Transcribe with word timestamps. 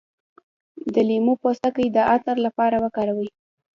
د 0.93 0.95
لیمو 1.07 1.33
پوستکی 1.41 1.87
د 1.95 1.97
عطر 2.13 2.35
لپاره 2.45 2.75
وکاروئ 2.83 3.29